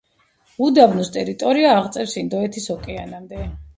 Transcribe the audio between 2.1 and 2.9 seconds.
ინდოეთის